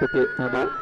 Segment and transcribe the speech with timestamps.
[0.00, 0.75] Ok, un beau, un,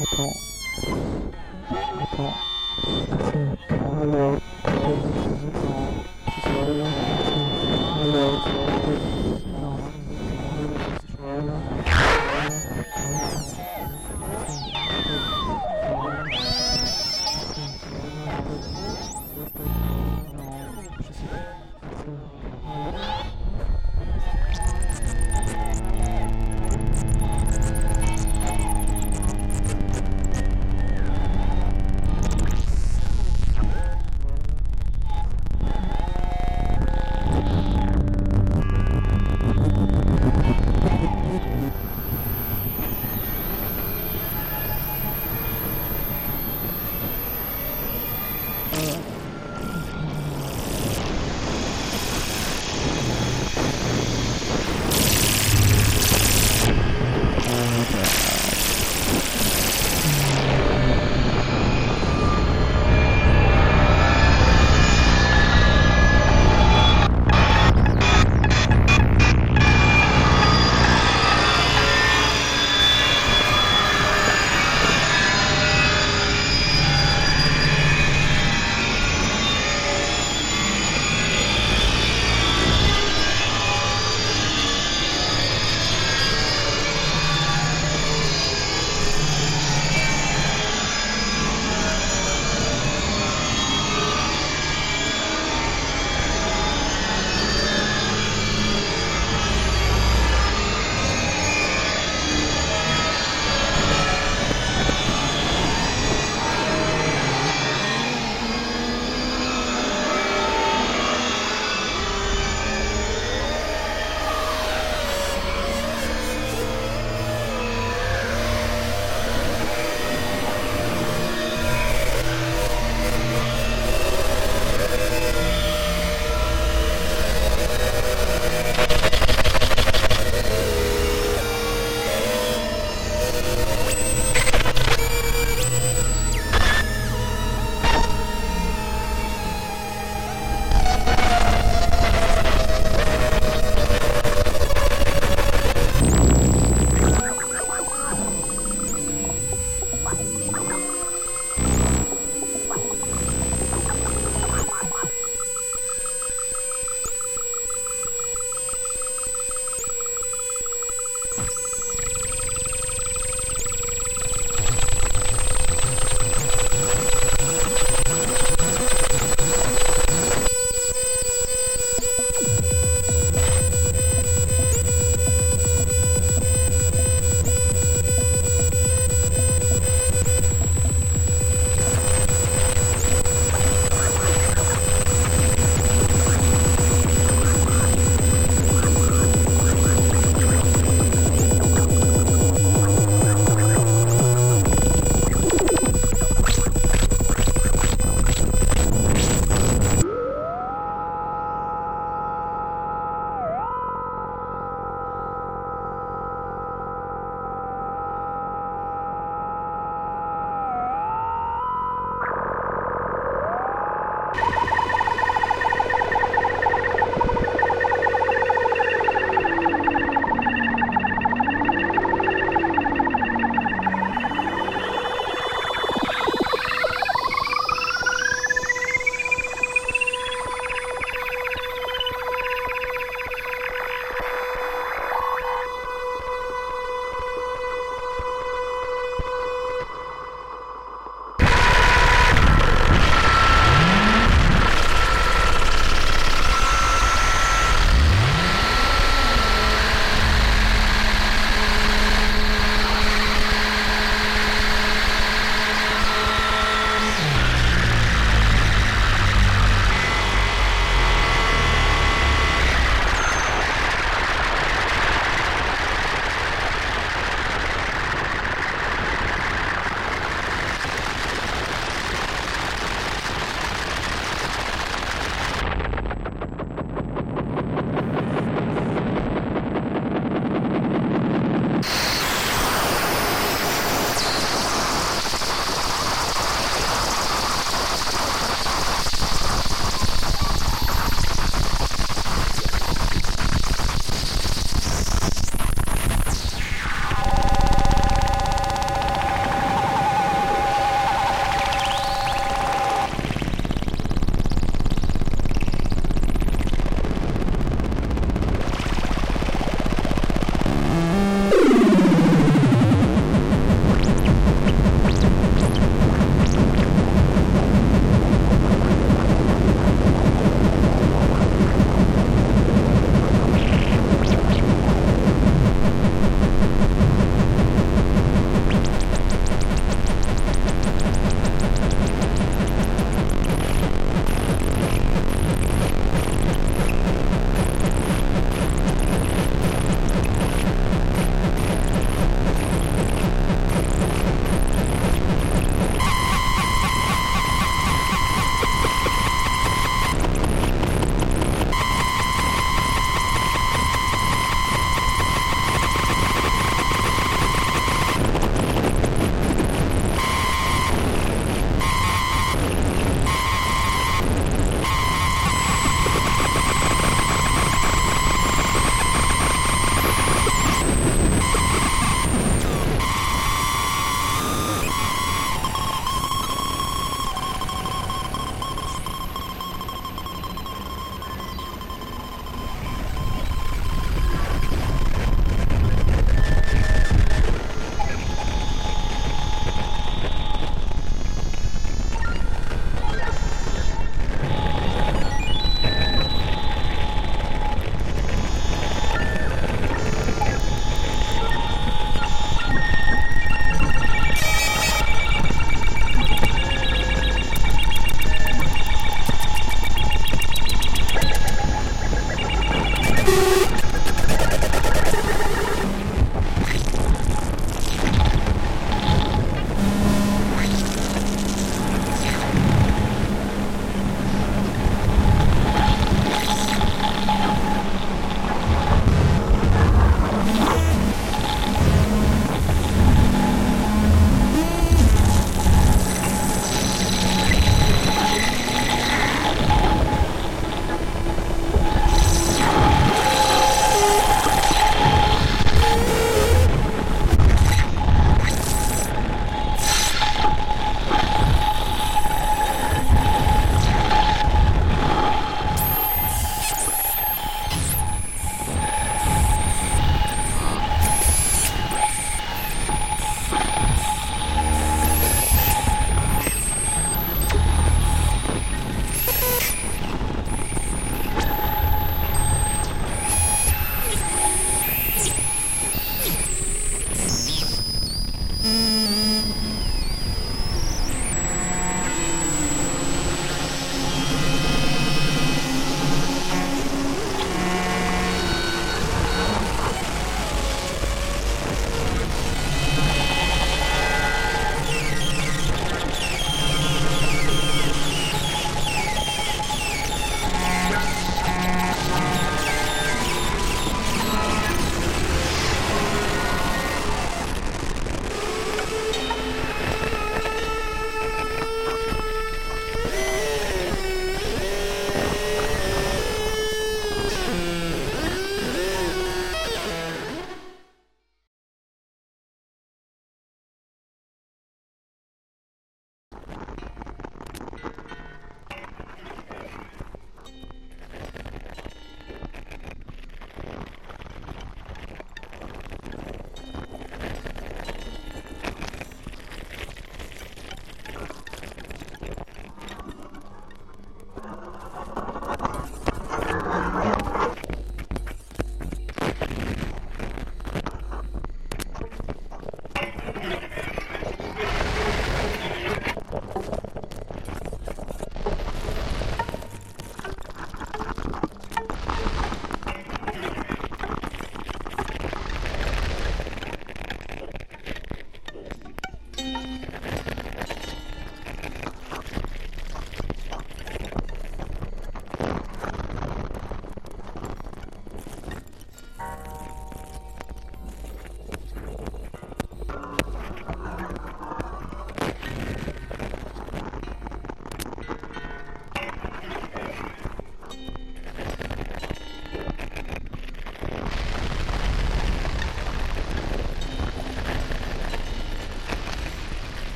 [0.00, 0.22] あと。
[1.94, 2.16] また、
[3.30, 6.00] その、あれを、それを、
[6.40, 7.09] それを、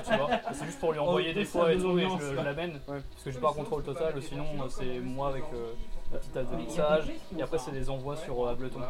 [0.00, 0.28] tu vois.
[0.52, 2.80] C'est juste pour lui envoyer des fois et tout, et je, je l'amène.
[2.86, 5.72] Parce que j'ai pas un contrôle total, sinon euh, c'est moi avec euh,
[6.12, 7.04] la petite table de mixage.
[7.38, 8.80] Et après, c'est des envois sur euh, Ableton.